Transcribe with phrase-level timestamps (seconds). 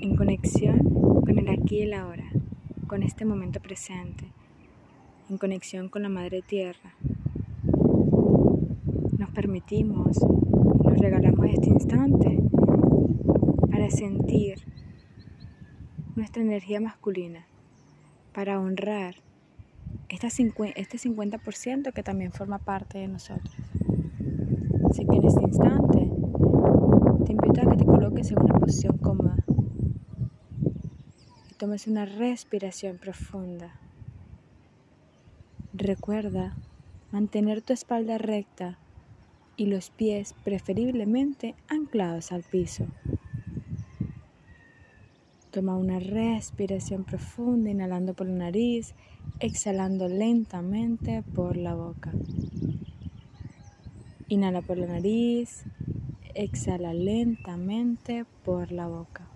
[0.00, 0.78] en conexión
[1.24, 2.24] con el aquí y el ahora,
[2.86, 4.30] con este momento presente,
[5.30, 6.94] en conexión con la Madre Tierra.
[9.18, 10.18] Nos permitimos
[10.82, 12.38] y nos regalamos este instante
[13.70, 14.58] para sentir
[16.14, 17.46] nuestra energía masculina,
[18.34, 19.16] para honrar
[20.08, 23.56] este 50% que también forma parte de nosotros.
[24.90, 26.10] Así que en este instante
[27.24, 29.35] te invito a que te coloques en una posición cómoda
[31.56, 33.72] tomes una respiración profunda.
[35.72, 36.54] Recuerda
[37.12, 38.78] mantener tu espalda recta
[39.56, 42.86] y los pies preferiblemente anclados al piso.
[45.50, 48.94] Toma una respiración profunda, inhalando por la nariz,
[49.40, 52.12] exhalando lentamente por la boca.
[54.28, 55.64] Inhala por la nariz,
[56.34, 59.26] exhala lentamente por la boca.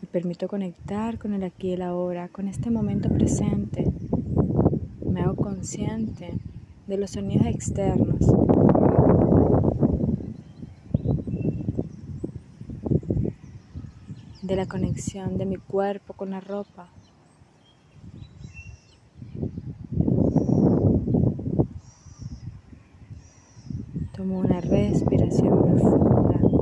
[0.00, 3.88] Me permito conectar con el aquí y el ahora, con este momento presente.
[5.06, 6.32] Me hago consciente
[6.88, 8.18] de los sonidos externos.
[14.42, 16.88] de la conexión de mi cuerpo con la ropa.
[24.16, 26.57] Tomo una respiración profunda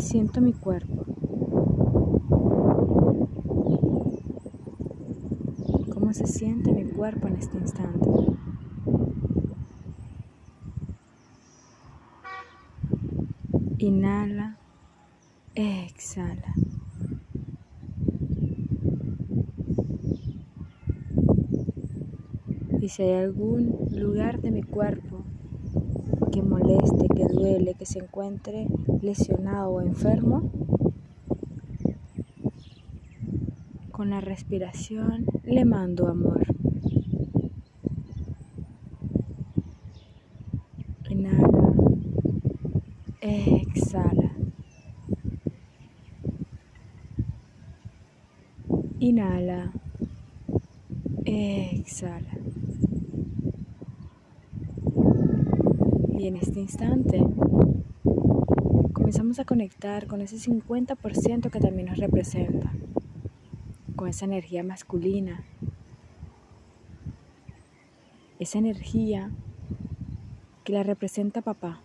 [0.00, 1.04] siento mi cuerpo.
[5.92, 8.08] ¿Cómo se siente mi cuerpo en este instante?
[13.78, 14.56] Inhala,
[15.54, 16.54] exhala.
[22.80, 25.24] Y si hay algún lugar de mi cuerpo
[26.30, 28.66] que moleste, que duele, que se encuentre
[29.02, 30.50] lesionado o enfermo,
[33.90, 36.40] con la respiración le mando amor.
[41.10, 41.74] Inhala,
[43.20, 44.30] exhala.
[49.00, 49.72] Inhala,
[51.24, 52.39] exhala.
[56.20, 57.18] Y en este instante
[58.92, 62.70] comenzamos a conectar con ese 50% que también nos representa,
[63.96, 65.42] con esa energía masculina,
[68.38, 69.30] esa energía
[70.62, 71.80] que la representa papá.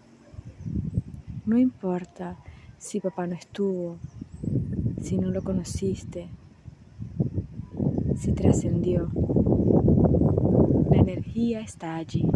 [1.45, 2.37] No importa
[2.77, 3.95] si papá no estuvo,
[5.01, 6.27] si no lo conociste,
[8.17, 9.09] si trascendió.
[10.91, 12.29] La energía está allí.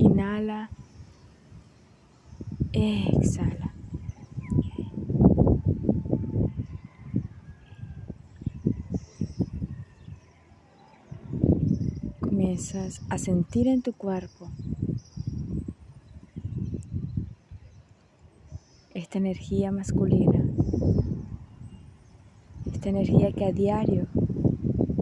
[0.00, 0.70] Inhala,
[2.80, 3.74] exhala.
[12.20, 14.50] Comienzas a sentir en tu cuerpo
[18.94, 20.42] esta energía masculina,
[22.72, 24.06] esta energía que a diario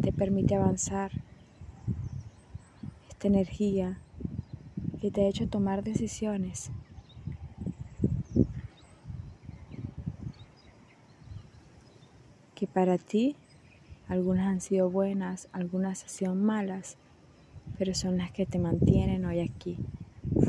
[0.03, 1.13] te permite avanzar,
[3.09, 3.99] esta energía
[5.01, 6.71] que te ha hecho tomar decisiones.
[12.59, 13.37] Que para ti
[14.09, 16.97] algunas han sido buenas, algunas han sido malas,
[17.79, 19.79] pero son las que te mantienen hoy aquí.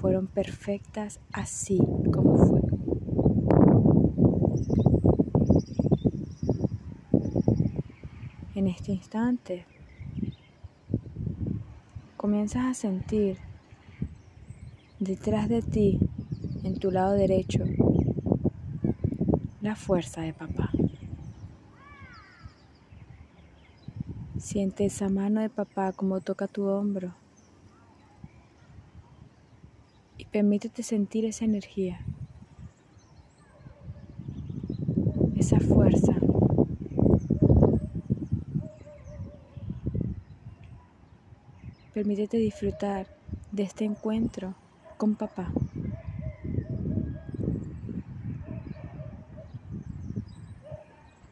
[0.02, 1.78] Fueron perfectas así
[2.12, 2.62] como fue.
[8.56, 9.66] En este instante
[12.18, 13.38] comienzas a sentir
[15.00, 16.00] detrás de ti,
[16.64, 17.66] en tu lado derecho,
[19.62, 20.72] la fuerza de papá.
[24.50, 27.14] Siente esa mano de papá como toca tu hombro
[30.18, 32.01] y permítete sentir esa energía,
[35.36, 36.16] esa fuerza.
[41.94, 43.06] Permítete disfrutar
[43.52, 44.56] de este encuentro
[44.98, 45.54] con papá.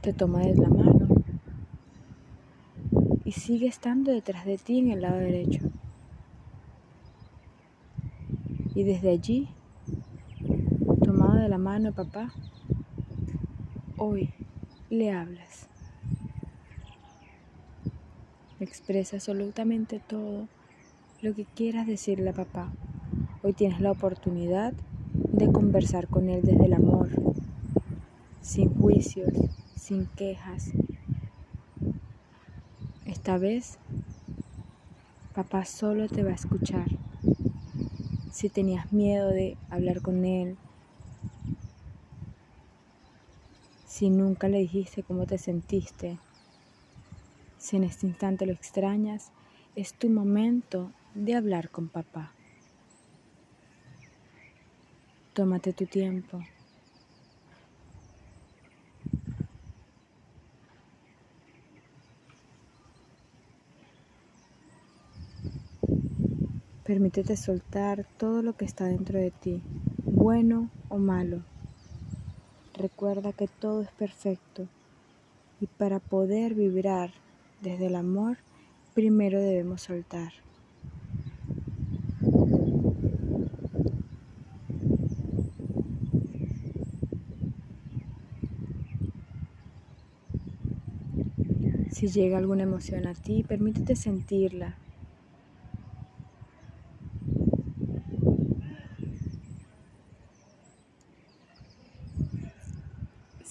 [0.02, 0.97] Te toma de la mano
[3.28, 5.60] y sigue estando detrás de ti en el lado derecho.
[8.74, 9.50] Y desde allí,
[11.04, 12.32] tomado de la mano de papá,
[13.98, 14.30] hoy
[14.90, 15.68] le hablas.
[18.62, 20.48] Expresa absolutamente todo
[21.22, 22.72] lo que quieras decirle a papá.
[23.44, 24.72] Hoy tienes la oportunidad
[25.14, 27.10] de conversar con él desde el amor,
[28.40, 29.34] sin juicios,
[29.76, 30.72] sin quejas.
[33.28, 33.78] Esta vez,
[35.36, 36.88] papá solo te va a escuchar.
[38.32, 40.56] Si tenías miedo de hablar con él,
[43.86, 46.20] si nunca le dijiste cómo te sentiste,
[47.58, 49.34] si en este instante lo extrañas,
[49.76, 52.32] es tu momento de hablar con papá.
[55.34, 56.40] Tómate tu tiempo.
[66.88, 69.62] Permítete soltar todo lo que está dentro de ti,
[70.06, 71.44] bueno o malo.
[72.74, 74.70] Recuerda que todo es perfecto
[75.60, 77.12] y para poder vibrar
[77.62, 78.38] desde el amor,
[78.94, 80.32] primero debemos soltar.
[91.92, 94.78] Si llega alguna emoción a ti, permítete sentirla.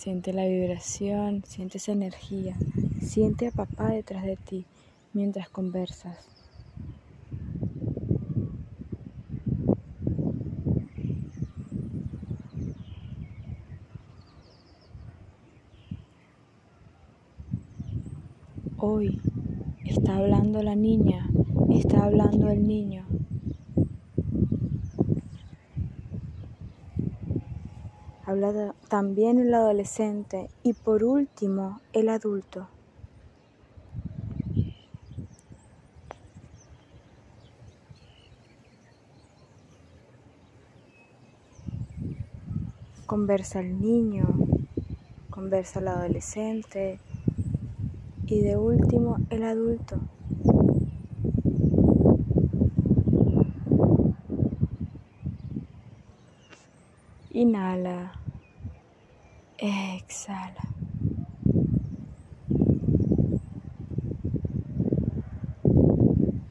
[0.06, 2.56] Siente la vibración, siente esa energía,
[3.00, 4.64] siente a papá detrás de ti
[5.12, 6.16] mientras conversas.
[18.76, 19.20] Hoy
[19.84, 21.28] está hablando la niña,
[21.70, 23.06] está hablando el niño.
[28.28, 32.66] Habla también el adolescente y por último el adulto.
[43.06, 44.26] Conversa el niño,
[45.30, 46.98] conversa el adolescente
[48.26, 50.00] y de último el adulto.
[57.30, 58.15] Inhala.
[59.58, 60.62] Exhala.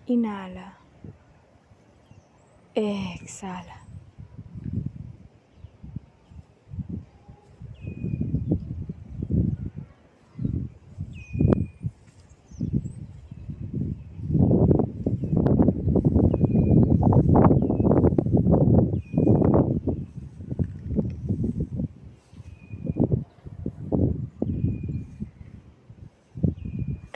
[0.08, 0.74] Inhala.
[2.76, 3.85] Exhala.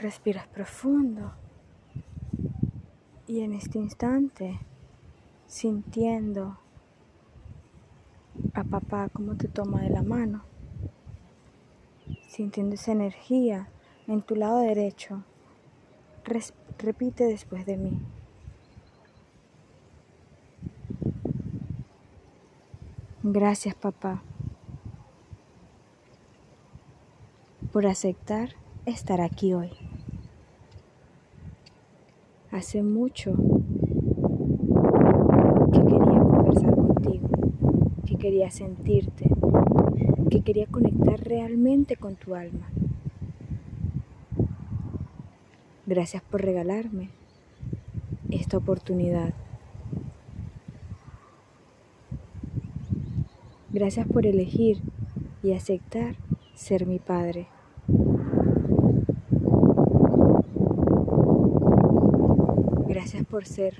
[0.00, 1.32] Respiras profundo
[3.26, 4.58] y en este instante
[5.46, 6.56] sintiendo
[8.54, 10.42] a papá como te toma de la mano,
[12.28, 13.68] sintiendo esa energía
[14.06, 15.22] en tu lado derecho,
[16.78, 18.00] repite después de mí.
[23.22, 24.22] Gracias papá
[27.70, 28.54] por aceptar
[28.86, 29.89] estar aquí hoy.
[32.60, 33.32] Hace mucho
[35.72, 37.28] que quería conversar contigo,
[38.04, 39.30] que quería sentirte,
[40.28, 42.68] que quería conectar realmente con tu alma.
[45.86, 47.08] Gracias por regalarme
[48.30, 49.32] esta oportunidad.
[53.70, 54.82] Gracias por elegir
[55.42, 56.14] y aceptar
[56.54, 57.48] ser mi padre.
[63.44, 63.74] Ser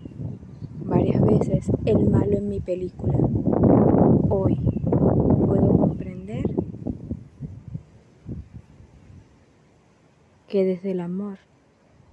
[0.85, 3.19] varias veces el malo en mi película.
[4.29, 4.57] Hoy
[5.47, 6.45] puedo comprender
[10.49, 11.39] que desde el amor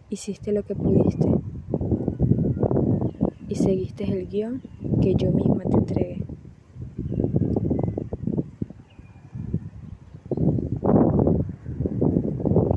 [0.09, 1.29] hiciste lo que pudiste
[3.47, 4.61] y seguiste el guion
[5.01, 6.23] que yo misma te entregué.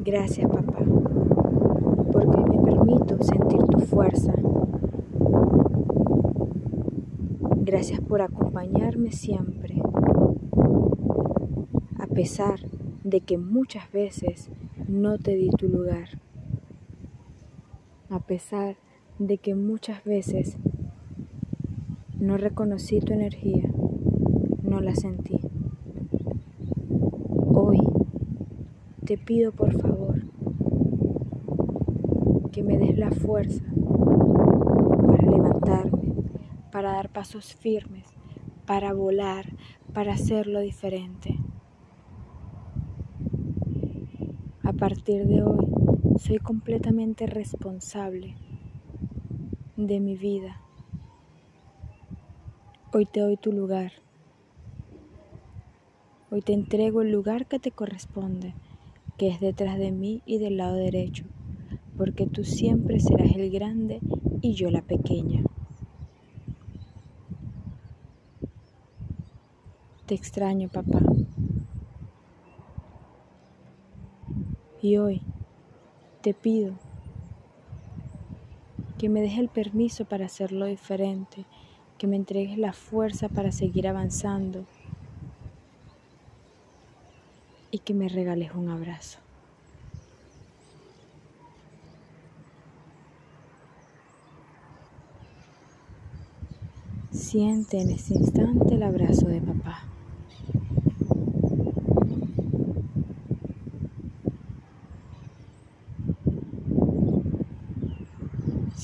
[0.04, 0.80] Gracias, papá
[2.12, 4.32] porque me permito sentir tu fuerza.
[7.72, 9.80] Gracias por acompañarme siempre,
[12.00, 12.58] a pesar
[13.04, 14.50] de que muchas veces
[14.88, 16.08] no te di tu lugar,
[18.08, 18.74] a pesar
[19.20, 20.56] de que muchas veces
[22.18, 23.70] no reconocí tu energía,
[24.64, 25.38] no la sentí.
[27.54, 27.78] Hoy
[29.04, 30.22] te pido por favor
[32.50, 33.62] que me des la fuerza
[35.60, 35.99] para
[36.70, 38.06] para dar pasos firmes,
[38.66, 39.46] para volar,
[39.92, 41.38] para hacerlo diferente.
[44.62, 45.66] A partir de hoy,
[46.18, 48.36] soy completamente responsable
[49.76, 50.60] de mi vida.
[52.92, 53.92] Hoy te doy tu lugar.
[56.30, 58.54] Hoy te entrego el lugar que te corresponde,
[59.16, 61.24] que es detrás de mí y del lado derecho,
[61.96, 64.00] porque tú siempre serás el grande
[64.40, 65.42] y yo la pequeña.
[70.10, 70.98] Te extraño, papá.
[74.82, 75.22] Y hoy
[76.20, 76.74] te pido
[78.98, 81.44] que me dejes el permiso para hacerlo diferente,
[81.96, 84.64] que me entregues la fuerza para seguir avanzando
[87.70, 89.20] y que me regales un abrazo.
[97.12, 99.84] Siente en ese instante el abrazo de papá.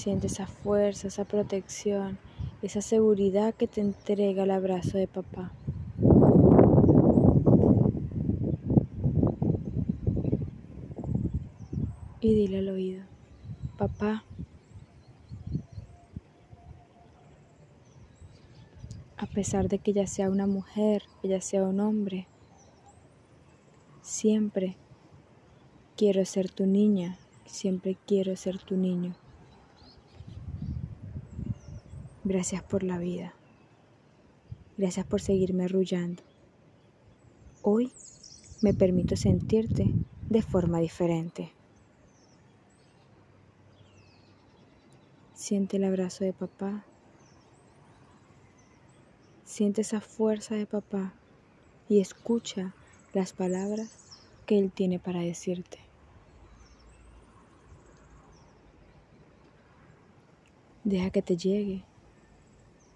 [0.07, 2.17] Siente esa fuerza, esa protección,
[2.63, 5.51] esa seguridad que te entrega el abrazo de papá.
[12.21, 13.03] Y dile al oído,
[13.77, 14.23] papá,
[19.17, 22.29] a pesar de que ella sea una mujer, ella sea un hombre,
[24.03, 24.77] siempre
[25.97, 29.17] quiero ser tu niña, siempre quiero ser tu niño.
[32.29, 33.35] Gracias por la vida.
[34.77, 36.25] Gracias por seguirme arrullando.
[37.63, 37.93] Hoy
[38.63, 39.95] me permito sentirte
[40.29, 41.53] de forma diferente.
[45.35, 46.85] Siente el abrazo de papá.
[49.45, 51.15] Siente esa fuerza de papá
[51.89, 52.75] y escucha
[53.15, 53.99] las palabras
[54.47, 55.79] que él tiene para decirte.
[60.83, 61.85] Deja que te llegue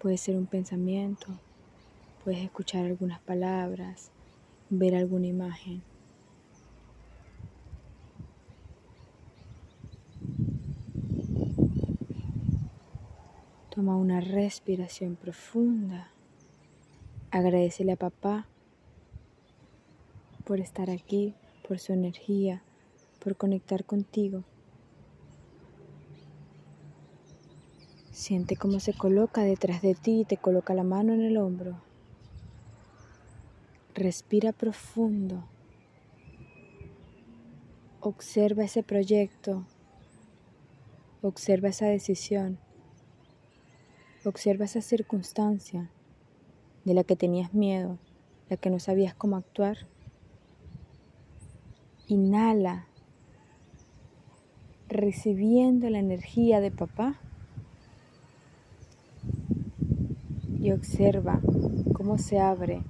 [0.01, 1.27] Puede ser un pensamiento,
[2.23, 4.09] puedes escuchar algunas palabras,
[4.71, 5.83] ver alguna imagen.
[13.69, 16.09] Toma una respiración profunda.
[17.29, 18.47] Agradecele a papá
[20.45, 21.35] por estar aquí,
[21.67, 22.63] por su energía,
[23.23, 24.43] por conectar contigo.
[28.21, 31.81] Siente cómo se coloca detrás de ti y te coloca la mano en el hombro.
[33.95, 35.43] Respira profundo.
[37.99, 39.65] Observa ese proyecto.
[41.23, 42.59] Observa esa decisión.
[44.23, 45.89] Observa esa circunstancia
[46.85, 47.97] de la que tenías miedo,
[48.49, 49.87] la que no sabías cómo actuar.
[52.07, 52.85] Inhala,
[54.89, 57.19] recibiendo la energía de papá.
[60.61, 61.41] Y observa
[61.93, 62.83] cómo se abre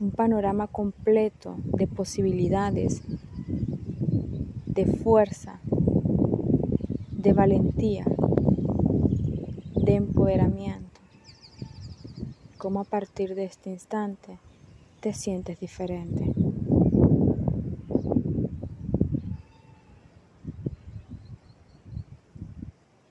[0.00, 3.02] un panorama completo de posibilidades,
[4.66, 5.60] de fuerza,
[7.10, 8.04] de valentía,
[9.74, 11.00] de empoderamiento.
[12.58, 14.38] Cómo a partir de este instante
[15.00, 16.32] te sientes diferente.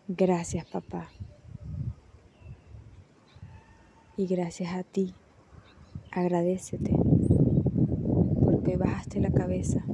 [0.07, 1.09] Gracias, papá.
[4.19, 5.13] Y gracias a ti,
[6.11, 6.91] agradecete,
[8.43, 9.85] porque bajaste la cabeza.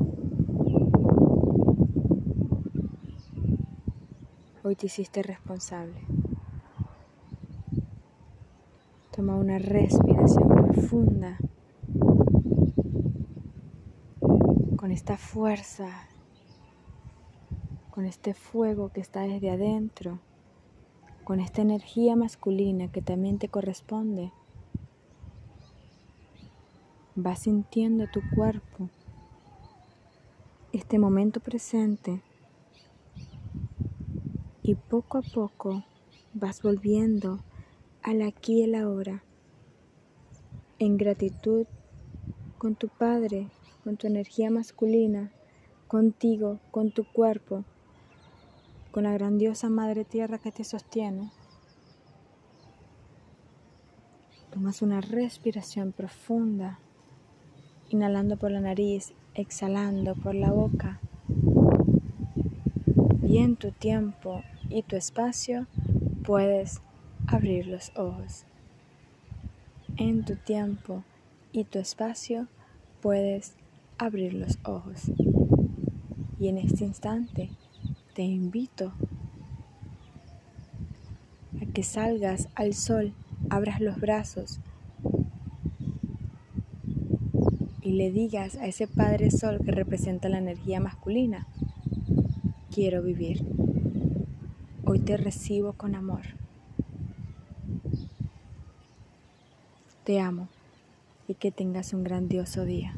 [4.64, 6.00] Hoy te hiciste responsable.
[9.14, 11.38] Toma una respiración profunda
[14.78, 15.90] con esta fuerza,
[17.92, 20.22] con este fuego que está desde adentro
[21.24, 24.32] con esta energía masculina que también te corresponde.
[27.16, 28.90] Vas sintiendo tu cuerpo,
[30.74, 32.22] este momento presente,
[34.64, 35.84] y poco a poco
[36.34, 37.40] vas volviendo
[38.02, 39.24] al aquí y el ahora,
[40.80, 41.68] en gratitud
[42.58, 43.50] con tu Padre,
[43.84, 45.32] con tu energía masculina,
[45.88, 47.66] contigo, con tu cuerpo
[48.94, 51.32] con la grandiosa Madre Tierra que te sostiene.
[54.52, 56.78] Tomas una respiración profunda,
[57.90, 61.02] inhalando por la nariz, exhalando por la boca.
[63.24, 65.66] Y en tu tiempo y tu espacio
[66.24, 66.80] puedes
[67.26, 68.46] abrir los ojos.
[69.98, 71.04] En tu tiempo
[71.52, 72.48] y tu espacio
[73.02, 73.56] puedes
[73.98, 75.12] abrir los ojos.
[76.40, 77.50] Y en este instante
[78.14, 78.94] te invito
[81.60, 83.14] a que salgas al sol,
[83.50, 84.60] abras los brazos
[87.82, 91.48] y le digas a ese Padre Sol que representa la energía masculina,
[92.72, 93.46] quiero vivir.
[94.86, 96.22] Hoy te recibo con amor.
[100.04, 100.48] Te amo
[101.28, 102.94] y que tengas un grandioso día.